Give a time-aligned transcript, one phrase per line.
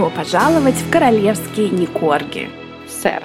[0.00, 2.48] Добро пожаловать в королевские Никорги.
[2.88, 3.22] Сэр.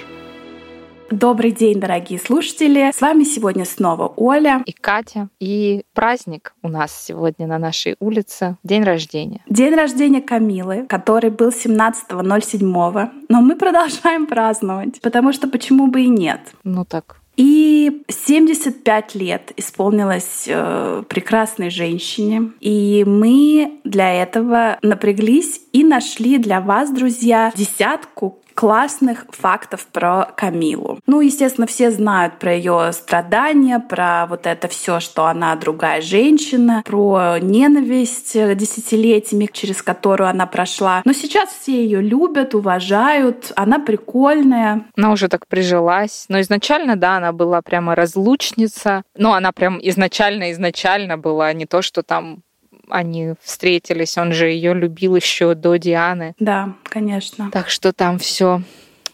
[1.09, 2.91] Добрый день, дорогие слушатели!
[2.93, 5.29] С вами сегодня снова Оля и Катя.
[5.39, 9.41] И праздник у нас сегодня на нашей улице— день рождения.
[9.47, 13.09] День рождения Камилы, который был 17.07.
[13.29, 16.41] Но мы продолжаем праздновать, потому что почему бы и нет?
[16.65, 22.51] Ну так, и 75 лет исполнилось э, прекрасной женщине.
[22.59, 30.94] И мы для этого напряглись и нашли для вас, друзья, десятку классных фактов про Камилу.
[31.07, 36.81] Ну, естественно, все знают про ее страдания, про вот это все, что она другая женщина,
[36.85, 41.01] про ненависть десятилетиями, через которую она прошла.
[41.05, 44.85] Но сейчас все ее любят, уважают, она прикольная.
[44.97, 46.25] Она уже так прижилась.
[46.29, 49.03] Но изначально, да, она была прямо разлучница.
[49.15, 52.41] Но она прям изначально-изначально была не то, что там
[52.89, 54.17] они встретились.
[54.17, 56.35] Он же ее любил еще до Дианы.
[56.39, 57.49] Да, конечно.
[57.51, 58.61] Так что там все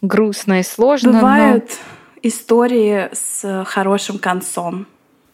[0.01, 1.13] грустно и сложно.
[1.13, 2.27] Бывают но...
[2.29, 4.87] истории с хорошим концом.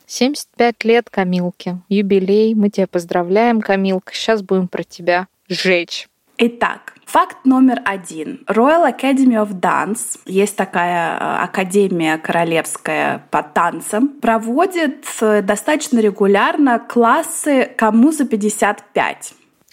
[0.06, 1.80] 75 лет Камилке.
[1.90, 2.56] Юбилей.
[2.56, 4.14] Мы тебя поздравляем, Камилка.
[4.14, 6.08] Сейчас будем про тебя жечь.
[6.38, 8.44] Итак, Факт номер один.
[8.48, 16.80] Royal Academy of Dance, есть такая э, академия королевская по танцам, проводит э, достаточно регулярно
[16.80, 18.84] классы «Кому за 55».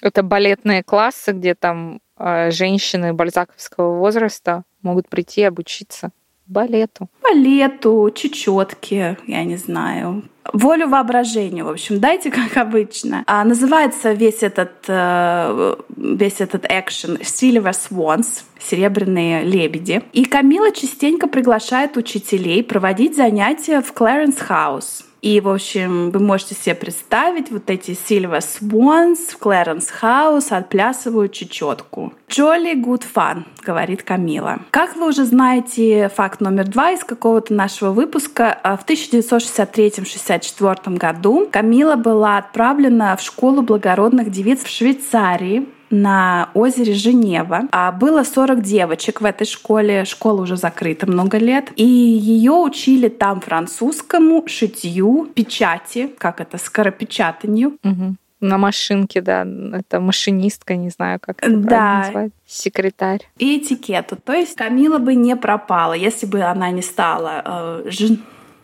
[0.01, 6.13] Это балетные классы, где там э, женщины бальзаковского возраста могут прийти обучиться
[6.47, 7.09] балету.
[7.23, 13.25] Балету, чечетке, я не знаю, волю воображению, в общем, дайте как обычно.
[13.27, 20.03] А, называется весь этот, э, весь этот экшен Silver Swans, серебряные лебеди.
[20.13, 25.05] И Камила частенько приглашает учителей проводить занятия в Кларенс Хаус.
[25.25, 31.33] И, в общем, вы можете себе представить вот эти Silver Swans в Clarence House отплясывают
[31.33, 32.13] чечетку.
[32.29, 34.59] Jolly good fun, говорит Камила.
[34.71, 41.49] Как вы уже знаете, факт номер два из какого-то нашего выпуска, а, в 1963-64 году
[41.51, 47.69] Камила была отправлена в школу благородных девиц в Швейцарии, на озере Женева.
[47.71, 50.05] А было 40 девочек в этой школе.
[50.05, 51.71] Школа уже закрыта много лет.
[51.77, 57.79] И ее учили там французскому, шитью, печати, как это, скоропечатанию.
[57.85, 58.17] Угу.
[58.41, 61.99] На машинке, да, это машинистка, не знаю, как это да.
[61.99, 63.27] назвать, секретарь.
[63.39, 64.17] И этикету.
[64.17, 68.23] То есть Камила бы не пропала, если бы она не стала э, жен...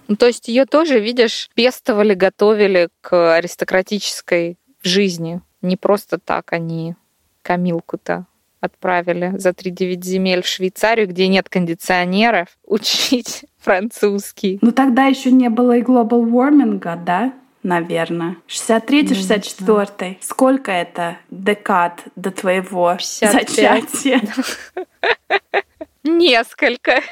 [0.09, 5.41] Ну, то есть ее тоже, видишь, пестовали, готовили к аристократической жизни.
[5.63, 6.95] Не просто так они
[7.43, 8.27] Камилку-то
[8.61, 14.59] отправили за 3-9 земель в Швейцарию, где нет кондиционеров, учить французский.
[14.63, 17.33] Ну тогда еще не было и global warming, да?
[17.63, 18.37] Наверное.
[18.49, 20.17] 63-64.
[20.23, 23.51] Сколько это декад до твоего 55.
[23.51, 24.23] зачатия?
[26.05, 27.03] Несколько.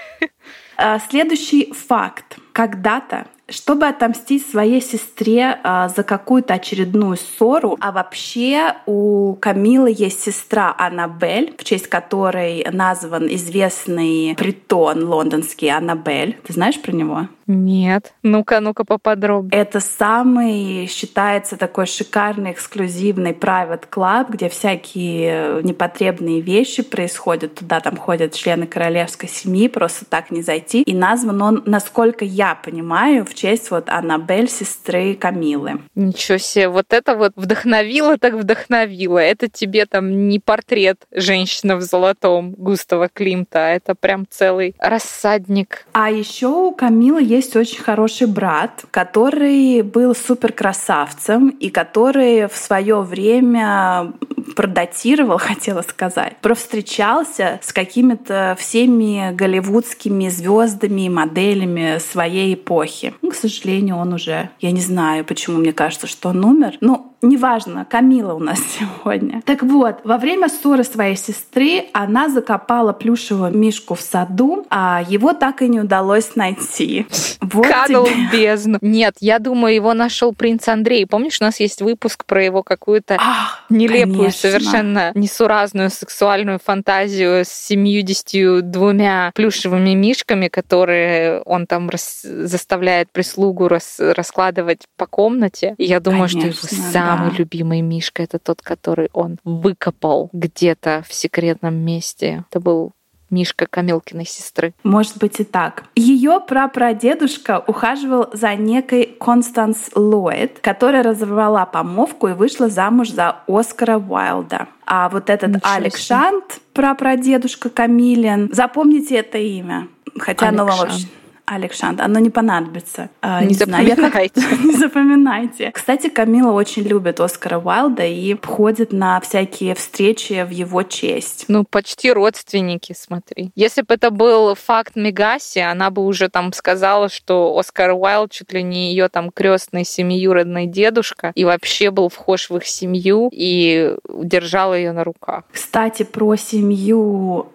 [0.78, 2.38] А, следующий факт.
[2.52, 7.76] Когда-то чтобы отомстить своей сестре а, за какую-то очередную ссору.
[7.80, 16.38] А вообще у Камилы есть сестра Аннабель, в честь которой назван известный притон лондонский Аннабель.
[16.46, 17.28] Ты знаешь про него?
[17.48, 18.12] Нет.
[18.22, 19.60] Ну-ка, ну-ка поподробнее.
[19.60, 27.54] Это самый, считается, такой шикарный, эксклюзивный private club, где всякие непотребные вещи происходят.
[27.54, 30.82] Туда там ходят члены королевской семьи, просто так не зайти.
[30.82, 35.80] И назван он, насколько я понимаю, в честь вот Аннабель, сестры Камилы.
[35.94, 39.18] Ничего себе, вот это вот вдохновило, так вдохновило.
[39.18, 45.86] Это тебе там не портрет женщины в золотом Густава Климта, а это прям целый рассадник.
[45.92, 52.56] А еще у Камилы есть очень хороший брат, который был супер красавцем и который в
[52.56, 54.12] свое время
[54.56, 63.14] продатировал, хотела сказать, провстречался с какими-то всеми голливудскими звездами и моделями своей эпохи.
[63.22, 66.78] Ну, к сожалению, он уже, я не знаю, почему мне кажется, что он умер.
[66.80, 69.42] Ну, неважно, Камила у нас сегодня.
[69.44, 75.32] Так вот, во время ссоры своей сестры она закопала плюшевого мишку в саду, а его
[75.32, 77.06] так и не удалось найти.
[77.40, 78.30] Вот Канул тебе.
[78.32, 78.78] бездну.
[78.80, 81.06] Нет, я думаю, его нашел принц Андрей.
[81.06, 84.40] Помнишь, у нас есть выпуск про его какую-то Ах, нелепую, конечно.
[84.40, 92.22] совершенно несуразную сексуальную фантазию с семью-десятью двумя плюшевыми мишками, которые он там рас...
[92.22, 93.96] заставляет прислугу рас...
[93.98, 95.74] раскладывать по комнате.
[95.78, 100.30] И я думаю, конечно, что его да самый любимый Мишка это тот, который он выкопал
[100.32, 102.44] где-то в секретном месте.
[102.50, 102.92] Это был
[103.30, 104.74] Мишка Камилкиной сестры.
[104.82, 105.84] Может быть и так.
[105.94, 113.98] Ее прапрадедушка ухаживал за некой Констанс Ллойд, которая разорвала помовку и вышла замуж за Оскара
[113.98, 114.68] Уайлда.
[114.86, 119.88] А вот этот Ничего Алекс Шант, прапрадедушка Камилин, запомните это имя.
[120.18, 121.06] Хотя оно вам вообще
[121.48, 123.10] Александр, оно не понадобится.
[123.20, 124.40] А, не, не запоминайте.
[124.40, 125.70] Знаю, не запоминайте.
[125.72, 131.46] Кстати, Камила очень любит Оскара Уайлда и ходит на всякие встречи в его честь.
[131.48, 133.50] Ну, почти родственники, смотри.
[133.54, 138.52] Если бы это был факт Мегаси, она бы уже там сказала, что Оскар Уайлд чуть
[138.52, 143.96] ли не ее там крестный семиюродный дедушка и вообще был вхож в их семью и
[144.08, 145.44] держал ее на руках.
[145.52, 147.48] Кстати, про семью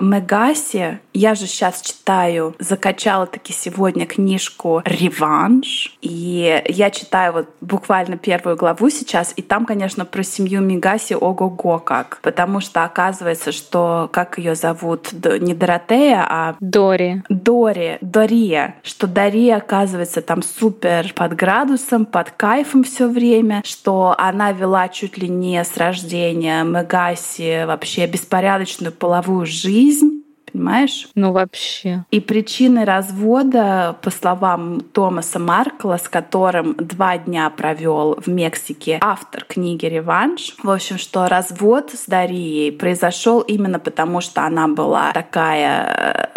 [0.00, 8.16] Мегаси, я же сейчас читаю, закачала таки сегодня книжку «Реванш», и я читаю вот буквально
[8.16, 14.08] первую главу сейчас, и там, конечно, про семью Мегаси ого-го как, потому что оказывается, что,
[14.12, 16.56] как ее зовут, не Доротея, а...
[16.60, 17.22] Дори.
[17.28, 24.52] Дори, Дория, что Дория оказывается там супер под градусом, под кайфом все время, что она
[24.52, 31.08] вела чуть ли не с рождения Мегаси вообще беспорядочную половую жизнь, жизнь, понимаешь?
[31.14, 32.04] Ну вообще.
[32.10, 39.44] И причиной развода, по словам Томаса Маркла, с которым два дня провел в Мексике автор
[39.44, 46.30] книги «Реванш», в общем, что развод с Дарией произошел именно потому, что она была такая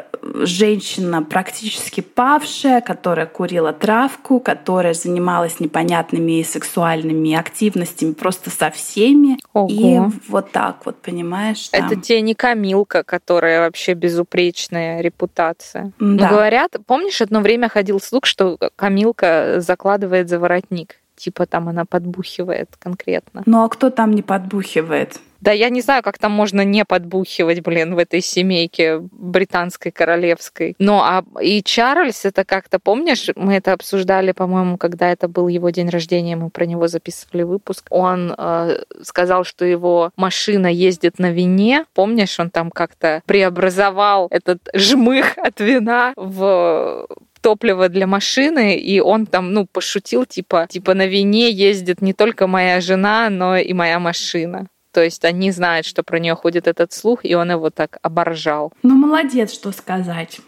[0.46, 9.38] женщина практически павшая, которая курила травку, которая занималась непонятными сексуальными активностями просто со всеми.
[9.54, 9.68] Ого.
[9.70, 11.70] И вот так вот, понимаешь?
[11.70, 11.86] Там.
[11.86, 15.92] Это тебе не Камилка, которая вообще безупречная репутация.
[16.00, 16.06] Да.
[16.06, 20.98] Но говорят, помнишь, одно время ходил слух, что Камилка закладывает за воротник.
[21.24, 23.44] Типа там она подбухивает конкретно.
[23.46, 25.22] Ну а кто там не подбухивает?
[25.40, 30.76] Да я не знаю, как там можно не подбухивать, блин, в этой семейке британской, королевской.
[30.80, 35.70] Но а и Чарльз, это как-то, помнишь, мы это обсуждали, по-моему, когда это был его
[35.70, 37.88] день рождения, мы про него записывали выпуск.
[37.90, 41.86] Он э, сказал, что его машина ездит на вине.
[41.94, 47.08] Помнишь, он там как-то преобразовал этот жмых от вина в
[47.44, 52.48] топливо для машины, и он там, ну, пошутил, типа, типа на вине ездит не только
[52.48, 54.68] моя жена, но и моя машина.
[54.92, 58.72] То есть они знают, что про нее ходит этот слух, и он его так оборжал.
[58.84, 60.40] Ну, молодец, что сказать.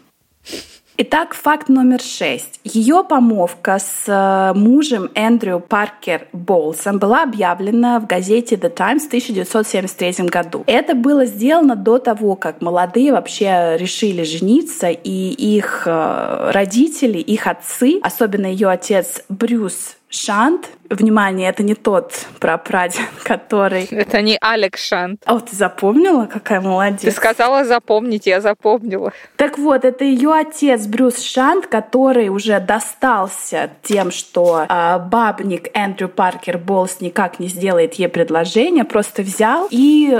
[0.98, 2.58] Итак, факт номер шесть.
[2.64, 9.08] Ее помолвка с э, мужем Эндрю Паркер Болсом была объявлена в газете The Times в
[9.08, 10.64] 1973 году.
[10.66, 17.46] Это было сделано до того, как молодые вообще решили жениться, и их э, родители, их
[17.46, 20.68] отцы, особенно ее отец Брюс Шант.
[20.88, 23.86] Внимание, это не тот прапрадед, который...
[23.86, 25.20] Это не Алекс Шант.
[25.26, 26.26] О, ты запомнила?
[26.26, 27.00] Какая молодец.
[27.00, 29.12] Ты сказала запомнить, я запомнила.
[29.36, 36.08] Так вот, это ее отец Брюс Шант, который уже достался тем, что э, бабник Эндрю
[36.08, 40.16] Паркер Болс никак не сделает ей предложение, просто взял и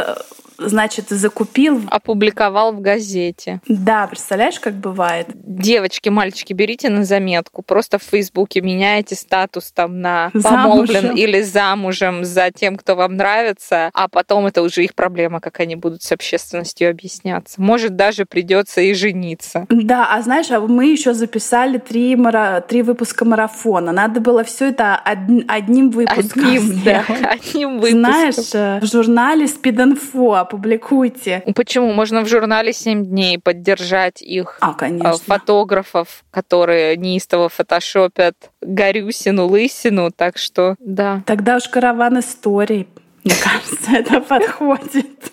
[0.58, 1.82] значит, закупил.
[1.90, 3.60] Опубликовал в газете.
[3.68, 5.28] Да, представляешь, как бывает?
[5.34, 7.62] Девочки, мальчики, берите на заметку.
[7.62, 11.16] Просто в Фейсбуке меняете статус там на помолвлен замужем.
[11.16, 15.76] или замужем за тем, кто вам нравится, а потом это уже их проблема, как они
[15.76, 17.60] будут с общественностью объясняться.
[17.60, 19.66] Может, даже придется и жениться.
[19.68, 22.60] Да, а знаешь, а мы еще записали три, мара...
[22.60, 23.92] три выпуска марафона.
[23.92, 25.44] Надо было все это од...
[25.48, 27.06] одним выпуском одним, сделать.
[27.06, 28.00] Да, одним выпуском.
[28.00, 31.42] Знаешь, э, в журнале Speed Info опубликуйте.
[31.54, 31.92] Почему?
[31.92, 35.18] Можно в журнале «7 дней» поддержать их а, конечно.
[35.18, 41.22] фотографов, которые неистово фотошопят Горюсину, Лысину, так что да.
[41.26, 42.88] Тогда уж караван историй,
[43.24, 45.32] мне кажется, это подходит.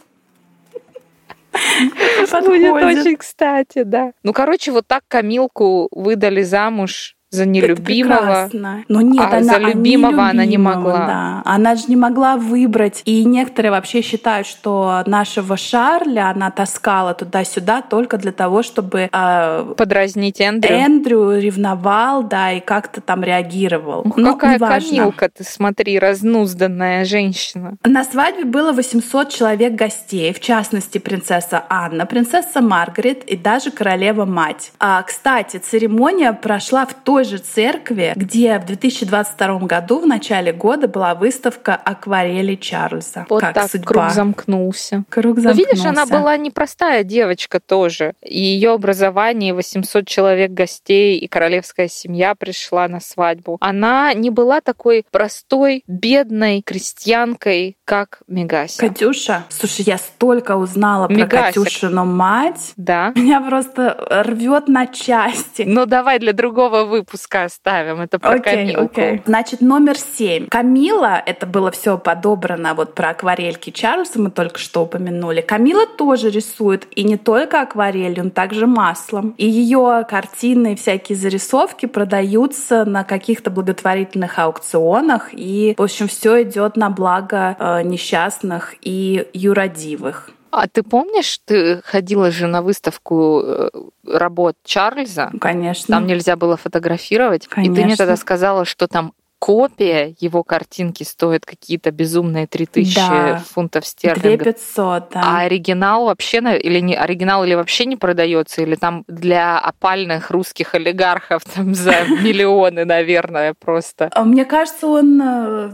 [2.32, 4.14] Будет очень кстати, да.
[4.24, 8.50] Ну, короче, вот так Камилку выдали замуж за нелюбимого.
[8.88, 11.08] Но нет, а она, за любимого она не могла.
[11.08, 11.42] Да.
[11.46, 13.02] Она же не могла выбрать.
[13.06, 19.10] И некоторые вообще считают, что нашего Шарля она таскала туда-сюда только для того, чтобы...
[19.12, 20.76] Э, Подразнить Эндрю.
[20.76, 24.02] Эндрю ревновал, да, и как-то там реагировал.
[24.02, 24.90] Ух, ну, какая неважно.
[24.90, 27.78] камилка ты, смотри, разнузданная женщина.
[27.84, 34.72] На свадьбе было 800 человек гостей, в частности, принцесса Анна, принцесса Маргарет и даже королева-мать.
[34.80, 40.52] А, кстати, церемония прошла в той той же церкви, где в 2022 году, в начале
[40.52, 43.26] года, была выставка акварели Чарльза.
[43.30, 43.86] Вот как так судьба.
[43.86, 45.04] круг замкнулся.
[45.10, 45.50] Круг замкнулся.
[45.50, 48.14] Но видишь, она была непростая девочка тоже.
[48.22, 53.58] И ее образование, 800 человек гостей, и королевская семья пришла на свадьбу.
[53.62, 58.88] Она не была такой простой, бедной крестьянкой, как Мегася.
[58.88, 61.30] Катюша, слушай, я столько узнала Мегасик.
[61.30, 62.74] про Катюшину мать.
[62.76, 63.14] Да.
[63.16, 65.64] Меня просто рвет на части.
[65.66, 68.02] Ну давай для другого выпуска выпуска оставим.
[68.02, 69.00] Это про okay, Камилку.
[69.00, 69.22] Okay.
[69.26, 70.48] Значит, номер семь.
[70.48, 75.42] Камила, это было все подобрано вот про акварельки Чарльза, мы только что упомянули.
[75.42, 79.36] Камила тоже рисует, и не только акварелью, но также маслом.
[79.38, 86.78] И ее картины, всякие зарисовки продаются на каких-то благотворительных аукционах, и, в общем, все идет
[86.78, 90.32] на благо э, несчастных и юродивых.
[90.56, 93.70] А ты помнишь, ты ходила же на выставку э,
[94.06, 95.32] работ Чарльза?
[95.42, 95.96] Конечно.
[95.96, 97.48] Там нельзя было фотографировать.
[97.48, 97.74] Конечно.
[97.74, 103.44] И ты мне тогда сказала, что там копия его картинки стоит какие-то безумные 3000 да,
[103.46, 104.44] фунтов стерлингов.
[104.44, 105.22] 2500, да.
[105.22, 110.76] А оригинал вообще, или не, оригинал или вообще не продается, или там для опальных русских
[110.76, 111.92] олигархов там за
[112.24, 114.10] миллионы, наверное, просто.
[114.14, 115.72] А мне кажется, он э,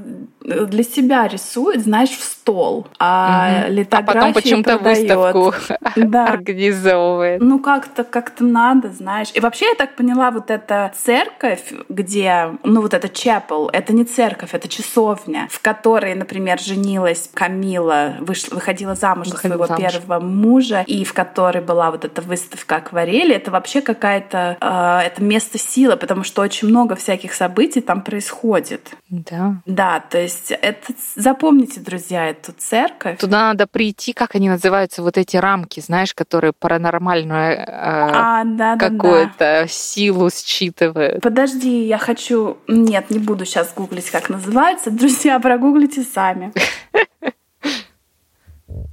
[0.50, 3.74] для себя рисует, знаешь, в стол, а угу.
[3.74, 5.54] литографии А потом почему-то выставку
[5.96, 6.26] да.
[6.26, 7.42] организовывает.
[7.42, 9.30] Ну, как-то как-то надо, знаешь.
[9.34, 14.04] И вообще, я так поняла, вот эта церковь, где, ну, вот эта чапел, это не
[14.04, 19.82] церковь, это часовня, в которой, например, женилась Камила, вышла, выходила замуж за своего замуж.
[19.82, 25.24] первого мужа, и в которой была вот эта выставка акварели, это вообще какая-то, э, это
[25.24, 28.92] место силы, потому что очень много всяких событий там происходит.
[29.10, 29.56] Да.
[29.66, 33.20] Да, то есть есть это запомните, друзья, эту церковь.
[33.20, 38.78] Туда надо прийти, как они называются, вот эти рамки, знаешь, которые паранормальную э, а, да,
[38.78, 39.68] какую-то да, да.
[39.68, 41.22] силу считывают.
[41.22, 42.58] Подожди, я хочу...
[42.68, 44.92] Нет, не буду сейчас гуглить, как называется.
[44.92, 46.54] Друзья, прогуглите сами.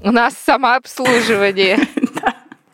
[0.02, 1.78] У нас самообслуживание.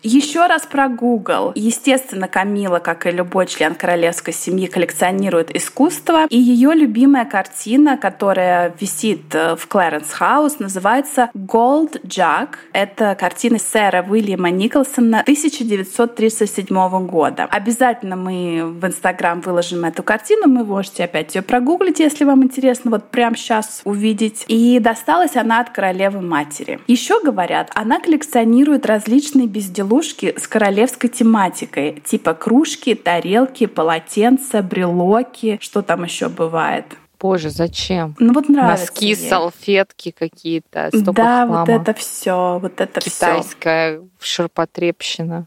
[0.03, 1.53] Еще раз про Google.
[1.55, 6.27] Естественно, Камила, как и любой член королевской семьи, коллекционирует искусство.
[6.29, 12.49] И ее любимая картина, которая висит э, в Клэренс Хаус, называется Gold Jug.
[12.73, 17.45] Это картина сэра Уильяма Николсона 1937 года.
[17.45, 20.53] Обязательно мы в Инстаграм выложим эту картину.
[20.53, 24.47] Вы можете опять ее прогуглить, если вам интересно вот прямо сейчас увидеть.
[24.49, 26.81] И досталась она от королевы матери.
[26.89, 35.59] Еще говорят, она коллекционирует различные безделушки безделушки с королевской тематикой, типа кружки, тарелки, полотенца, брелоки,
[35.61, 36.87] что там еще бывает.
[37.21, 38.17] Боже, зачем?
[38.19, 38.87] Ну вот нравится.
[38.87, 39.17] Носки, ей.
[39.17, 40.91] салфетки какие-то.
[40.93, 41.61] Да, хлама.
[41.61, 43.11] вот это все, вот это все.
[43.11, 45.47] Китайская ширпотребщина.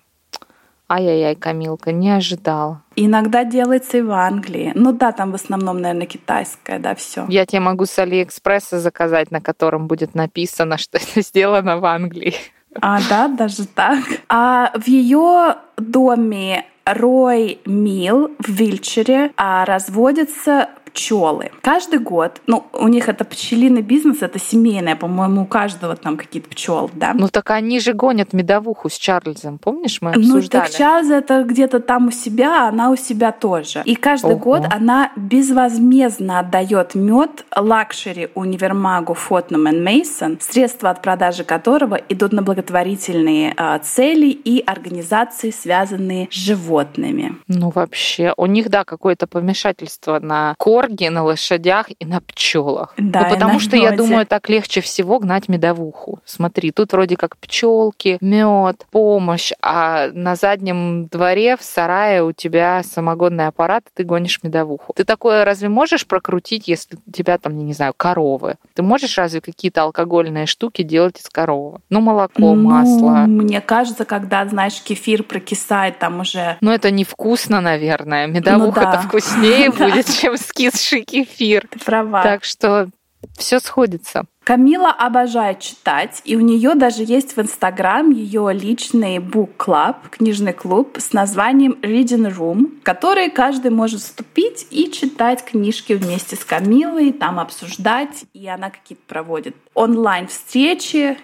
[0.88, 2.84] Ай-яй-яй, Камилка, не ожидала.
[2.96, 4.72] Иногда делается и в Англии.
[4.76, 7.26] Ну да, там в основном, наверное, китайское, да, все.
[7.28, 12.36] Я тебе могу с Алиэкспресса заказать, на котором будет написано, что это сделано в Англии.
[12.82, 14.04] А, да, даже так.
[14.30, 21.52] А в ее доме Рэй Милл в Уилтшире а, разводится пчелы.
[21.62, 26.50] Каждый год, ну, у них это пчелиный бизнес, это семейное, по-моему, у каждого там какие-то
[26.50, 27.14] пчелы, да?
[27.14, 30.42] Ну, так они же гонят медовуху с Чарльзом, помнишь, мы обсуждали?
[30.42, 33.82] Ну, так Чарльз это где-то там у себя, а она у себя тоже.
[33.84, 34.40] И каждый Ого.
[34.40, 42.32] год она безвозмездно отдает мед luxury универмагу Фортнум и Мейсон, средства от продажи которого идут
[42.32, 47.36] на благотворительные э, цели и организации, связанные с животными.
[47.48, 52.94] Ну, вообще, у них, да, какое-то помешательство на корм орги на лошадях и на пчелах.
[52.98, 53.86] Да, ну, потому что, меде.
[53.86, 56.20] я думаю, так легче всего гнать медовуху.
[56.26, 62.84] Смотри, тут вроде как пчелки, мед, помощь, а на заднем дворе в сарае у тебя
[62.84, 64.94] самогонный аппарат, и ты гонишь медовуху.
[64.96, 68.56] Ты такое разве можешь прокрутить, если у тебя там, не знаю, коровы?
[68.74, 71.80] Ты можешь разве какие-то алкогольные штуки делать из коровы?
[71.90, 73.26] Ну, молоко, ну, масло.
[73.28, 76.58] Мне кажется, когда, знаешь, кефир прокисает, там уже...
[76.62, 78.28] Ну, это невкусно, наверное.
[78.28, 79.02] Медовуха-то ну, да.
[79.02, 81.68] вкуснее будет, чем скис высший кефир.
[81.70, 82.24] Ты права.
[82.24, 82.90] Так что
[83.38, 84.26] все сходится.
[84.44, 90.98] Камила обожает читать, и у нее даже есть в Инстаграм ее личный club, книжный клуб
[91.00, 97.12] с названием Reading Room, в который каждый может вступить и читать книжки вместе с Камилой,
[97.12, 101.18] там обсуждать, и она какие-то проводит онлайн-встречи.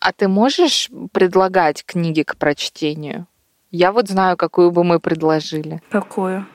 [0.00, 3.26] А ты можешь предлагать книги к прочтению?
[3.70, 5.82] Я вот знаю, какую бы мы предложили.
[5.90, 6.46] Какую?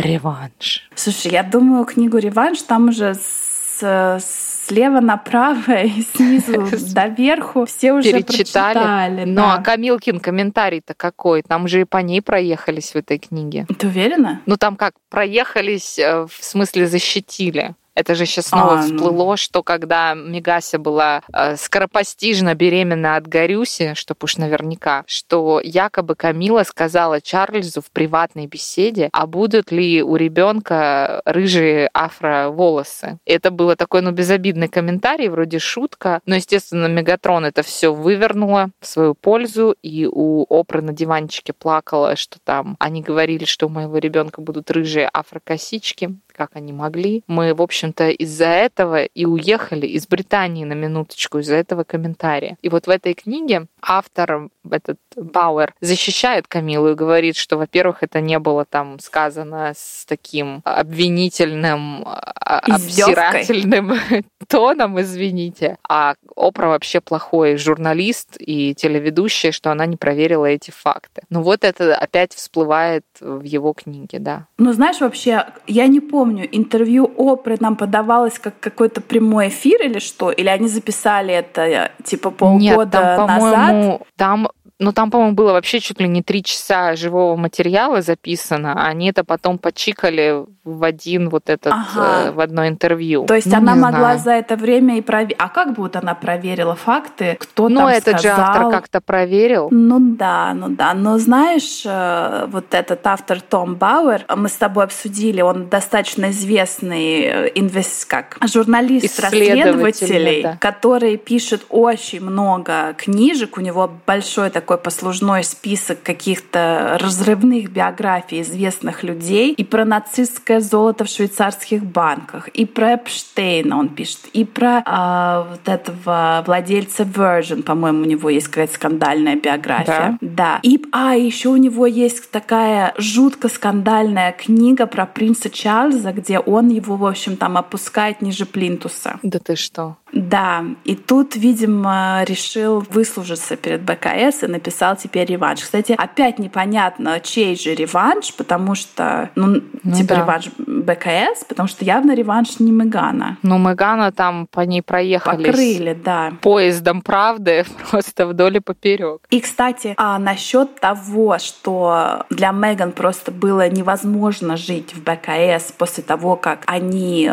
[0.00, 0.88] Реванш.
[0.94, 4.18] Слушай, я думаю, книгу Реванш там уже с,
[4.66, 8.74] слева направо и снизу доверху все уже перечитали.
[8.74, 9.24] прочитали.
[9.24, 9.54] Ну да.
[9.54, 11.42] а Камилкин комментарий-то какой?
[11.42, 13.66] Там же и по ней проехались в этой книге.
[13.78, 14.40] Ты уверена?
[14.46, 17.74] Ну там как, проехались, э, в смысле защитили.
[17.98, 18.82] Это же сейчас снова а, ну.
[18.82, 19.36] всплыло, ну...
[19.36, 26.62] что когда Мегася была э, скоропостижно беременна от Горюси, чтоб уж наверняка, что якобы Камила
[26.62, 33.18] сказала Чарльзу в приватной беседе, а будут ли у ребенка рыжие афро-волосы.
[33.26, 38.86] Это было такой, ну, безобидный комментарий, вроде шутка, но, естественно, Мегатрон это все вывернула в
[38.86, 43.98] свою пользу, и у Опры на диванчике плакала, что там они говорили, что у моего
[43.98, 47.24] ребенка будут рыжие афрокосички как они могли.
[47.26, 52.56] Мы, в общем-то, из-за этого и уехали из Британии на минуточку, из-за этого комментария.
[52.62, 58.20] И вот в этой книге автор, этот Бауэр, защищает Камилу и говорит, что, во-первых, это
[58.20, 63.98] не было там сказано с таким обвинительным, а, обсирательным
[64.48, 71.22] тоном, извините, а Опра вообще плохой журналист и телеведущая, что она не проверила эти факты.
[71.30, 74.46] Ну вот это опять всплывает в его книге, да.
[74.58, 79.82] Ну знаешь, вообще, я не помню, помню, интервью Опры нам подавалось как какой-то прямой эфир
[79.82, 80.30] или что?
[80.30, 84.02] Или они записали это типа полгода Нет, там, назад?
[84.16, 84.48] Там
[84.80, 89.10] ну, там, по-моему, было вообще чуть ли не три часа живого материала записано, а они
[89.10, 92.28] это потом почикали в один вот этот, ага.
[92.28, 93.24] э, в одно интервью.
[93.26, 94.18] То есть ну, она могла знаю.
[94.18, 95.36] за это время и проверить.
[95.38, 97.36] А как вот она проверила факты?
[97.40, 98.36] Кто ну, там этот сказал?
[98.36, 99.68] же автор как-то проверил.
[99.70, 100.94] Ну да, ну да.
[100.94, 107.20] Но знаешь, э, вот этот автор Том Бауэр, мы с тобой обсудили, он достаточно известный
[107.22, 110.56] э, инвест, как журналист расследователей, да.
[110.60, 113.56] который пишет очень много книжек.
[113.56, 121.04] У него большой такой послужной список каких-то разрывных биографий известных людей и про нацистское золото
[121.04, 127.62] в швейцарских банках, и про Эпштейна он пишет, и про э, вот этого владельца Virgin,
[127.62, 130.18] по-моему, у него есть какая-то скандальная биография.
[130.20, 130.58] Да.
[130.58, 130.60] да.
[130.62, 136.68] И, а, еще у него есть такая жутко скандальная книга про принца Чарльза, где он
[136.68, 139.18] его, в общем, там опускает ниже плинтуса.
[139.22, 139.96] Да ты что?
[140.12, 145.62] Да, и тут, видимо, решил выслужиться перед БКС и написал теперь реванш.
[145.62, 150.20] Кстати, опять непонятно, чей же реванш, потому что, ну, ну типа да.
[150.20, 153.36] реванш БКС, потому что явно реванш не Мегана.
[153.42, 155.46] Ну, Мегана там по ней проехали.
[155.46, 156.32] Покрыли, да.
[156.40, 159.22] Поездом правды просто вдоль и поперек.
[159.30, 166.02] И, кстати, а насчет того, что для Меган просто было невозможно жить в БКС после
[166.02, 167.30] того, как они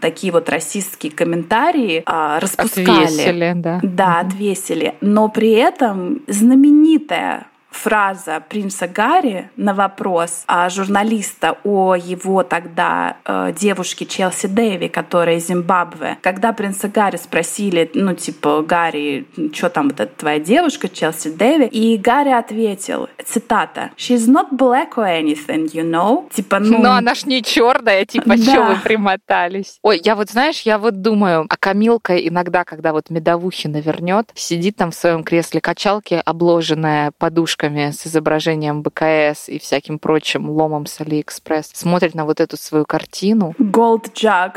[0.00, 3.04] такие вот расистские комментарии а, распускали.
[3.04, 3.80] Отвесили, да.
[3.82, 4.94] Да, отвесили.
[5.00, 13.52] Но при этом знаменитая фраза принца Гарри на вопрос а, журналиста о его тогда э,
[13.58, 16.18] девушке Челси Дэви, которая из Зимбабве.
[16.22, 21.66] Когда принца Гарри спросили, ну, типа, Гарри, что там вот эта твоя девушка Челси Дэви,
[21.66, 26.78] и Гарри ответил, цитата, «She's not black or anything, you know?» Типа, ну...
[26.78, 28.36] Но она ж не черная, типа, да.
[28.36, 29.78] что вы примотались?
[29.82, 34.76] Ой, я вот, знаешь, я вот думаю, а Камилка иногда, когда вот Медовухина вернет, сидит
[34.76, 40.86] там в своем кресле качалки, обложенная подушкой фоточками с изображением БКС и всяким прочим ломом
[40.86, 43.54] с Алиэкспресс, смотрит на вот эту свою картину.
[43.58, 44.56] Gold Jug.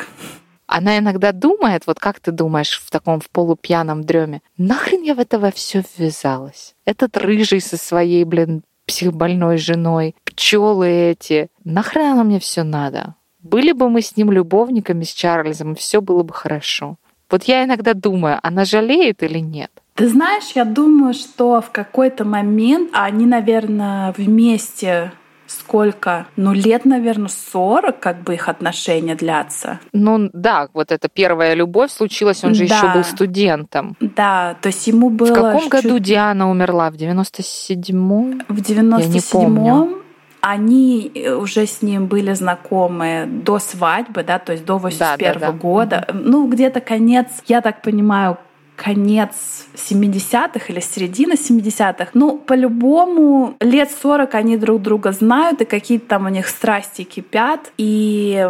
[0.67, 5.19] Она иногда думает, вот как ты думаешь в таком в полупьяном дреме, нахрен я в
[5.19, 6.75] это во все ввязалась?
[6.85, 13.15] Этот рыжий со своей, блин, психбольной женой, пчелы эти, нахрен оно мне все надо?
[13.39, 16.97] Были бы мы с ним любовниками, с Чарльзом, все было бы хорошо.
[17.29, 19.71] Вот я иногда думаю, она жалеет или нет?
[19.97, 25.12] Ты знаешь, я думаю, что в какой-то момент они, наверное, вместе
[25.47, 26.27] сколько?
[26.36, 29.79] Ну, лет, наверное, 40, как бы их отношения длятся.
[29.93, 32.75] Ну, да, вот эта первая любовь случилась, он же да.
[32.75, 33.95] еще был студентом.
[33.99, 35.31] Да, то есть ему было...
[35.31, 35.71] В каком чуть...
[35.71, 36.91] году Диана умерла?
[36.91, 38.43] В 97-м?
[38.47, 40.03] В 97-м
[40.39, 45.39] они э, уже с ним были знакомы до свадьбы, да, то есть до 81 да,
[45.39, 45.51] да, да.
[45.51, 46.07] года.
[46.13, 48.38] Ну, где-то конец, я так понимаю,
[48.77, 52.11] конец 70-х или середина 70-х.
[52.13, 57.71] Ну, по-любому, лет 40 они друг друга знают, и какие-то там у них страсти кипят.
[57.77, 58.47] И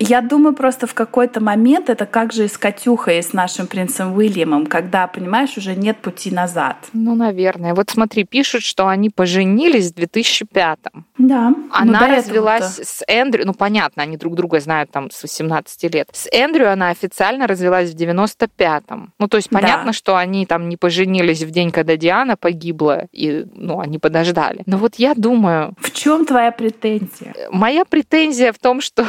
[0.00, 3.68] я думаю, просто в какой-то момент это как же и с Катюхой, и с нашим
[3.68, 6.76] принцем Уильямом, когда, понимаешь, уже нет пути назад.
[6.92, 7.72] Ну, наверное.
[7.72, 11.06] Вот смотри, пишут, что они поженились в 2005-м.
[11.18, 11.54] Да.
[11.70, 16.08] Она развелась с Эндрю, ну, понятно, они друг друга знают там с 18 лет.
[16.12, 19.12] С Эндрю она официально развелась в 95-м.
[19.18, 23.06] Ну, то есть, понятно, Понятно, что они там не поженились в день, когда Диана погибла,
[23.12, 24.62] и ну, они подождали.
[24.66, 25.74] Но вот я думаю...
[25.80, 27.34] В чем твоя претензия?
[27.50, 29.06] Моя претензия в том, что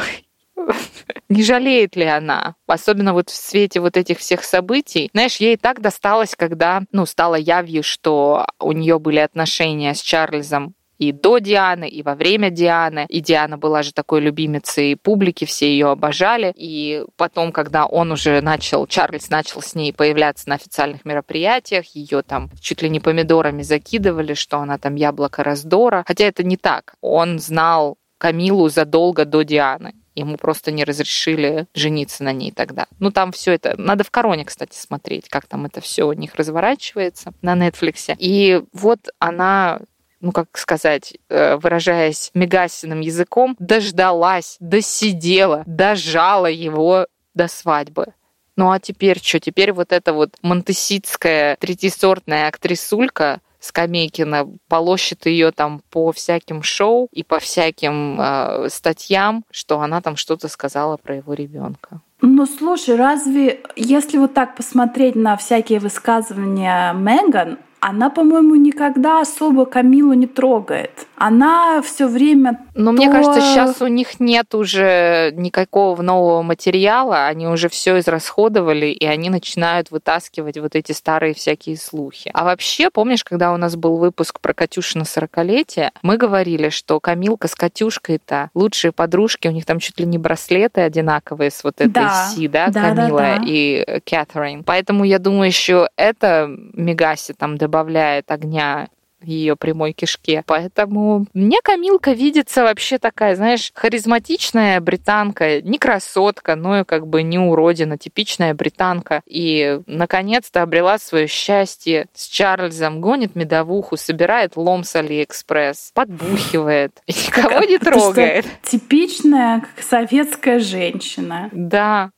[1.30, 5.10] не жалеет ли она, особенно вот в свете вот этих всех событий.
[5.13, 10.76] Знаешь, ей так досталось, когда, ну, стало явью, что у нее были отношения с Чарльзом
[10.99, 13.05] и до Дианы, и во время Дианы.
[13.09, 16.53] И Диана была же такой любимицей публики, все ее обожали.
[16.55, 22.21] И потом, когда он уже начал, Чарльз начал с ней появляться на официальных мероприятиях, ее
[22.21, 26.03] там чуть ли не помидорами закидывали, что она там яблоко раздора.
[26.05, 26.95] Хотя это не так.
[27.01, 29.93] Он знал Камилу задолго до Дианы.
[30.15, 32.88] Ему просто не разрешили жениться на ней тогда.
[32.99, 33.75] Ну, там все это...
[33.77, 38.17] Надо в короне, кстати, смотреть, как там это все у них разворачивается на Нетфликсе.
[38.19, 39.79] И вот она
[40.21, 48.08] ну, как сказать, э, выражаясь мегасиным языком, дождалась, досидела, дожала его до свадьбы.
[48.55, 49.39] Ну а теперь что?
[49.39, 57.23] Теперь вот эта вот монтеситская третьесортная актрисулька Скамейкина полощет ее там по всяким шоу и
[57.23, 62.01] по всяким э, статьям, что она там что-то сказала про его ребенка.
[62.21, 69.65] Ну, слушай, разве если вот так посмотреть на всякие высказывания Меган, она, по-моему, никогда особо
[69.65, 71.08] Камилу не трогает.
[71.15, 72.65] Она все время.
[72.76, 72.92] Но то...
[72.92, 79.06] мне кажется, сейчас у них нет уже никакого нового материала, они уже все израсходовали, и
[79.06, 82.32] они начинают вытаскивать вот эти старые всякие слухи.
[82.34, 87.48] А вообще, помнишь, когда у нас был выпуск про Катюшина 40-летие, мы говорили, что Камилка
[87.48, 91.92] с Катюшкой-то лучшие подружки, у них там чуть ли не браслеты одинаковые с вот этой
[91.92, 92.30] да.
[92.30, 93.44] Си, да, да Камила да, да.
[93.46, 94.63] и Кэтрин.
[94.63, 98.89] Поэтому я думаю, еще это Мегаси там добавляет огня
[99.21, 100.43] ее прямой кишке.
[100.45, 107.21] Поэтому мне Камилка видится вообще такая, знаешь, харизматичная британка, не красотка, но и как бы
[107.21, 109.21] не уродина, типичная британка.
[109.25, 117.12] И наконец-то обрела свое счастье с Чарльзом, гонит медовуху, собирает лом с Алиэкспресс, подбухивает и
[117.12, 118.45] никого не трогает.
[118.63, 121.49] Типичная советская женщина.
[121.51, 122.12] Да,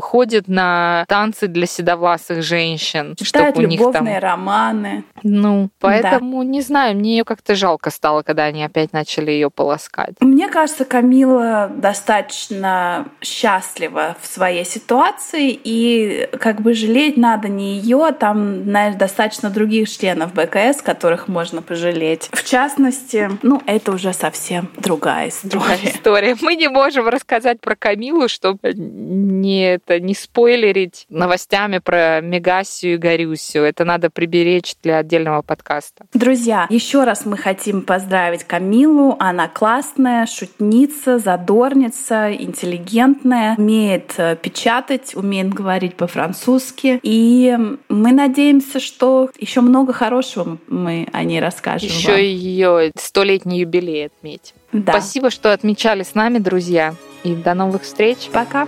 [0.00, 3.16] ходит на танцы для седовласых женщин.
[3.16, 4.08] Читает чтобы у них там...
[4.18, 5.04] романы.
[5.22, 6.48] Ну, поэтому, да.
[6.48, 10.14] не знаю, мне ее как-то жалко стало, когда они опять начали ее полоскать.
[10.20, 18.06] Мне кажется, Камила достаточно счастлива в своей ситуации, и как бы жалеть надо не ее,
[18.06, 22.28] а там, знаешь, достаточно других членов БКС, которых можно пожалеть.
[22.32, 25.50] В частности, ну, это уже совсем другая история.
[25.50, 26.36] Другая история.
[26.40, 32.96] Мы не можем рассказать про Камилу, чтобы не это не спойлерить новостями про Мегасию и
[32.96, 33.60] Горюсю.
[33.60, 36.06] Это надо приберечь для отдельного подкаста.
[36.14, 39.16] Друзья, еще раз мы хотим поздравить Камилу.
[39.18, 47.00] Она классная, шутница, задорница, интеллигентная, умеет э, печатать, умеет говорить по-французски.
[47.02, 47.56] И
[47.88, 51.88] мы надеемся, что еще много хорошего мы о ней расскажем.
[51.88, 52.20] Еще вам.
[52.20, 54.54] ее столетний юбилей отметим.
[54.72, 54.92] Да.
[54.92, 56.94] Спасибо, что отмечали с нами, друзья.
[57.24, 58.28] И до новых встреч.
[58.32, 58.66] Пока.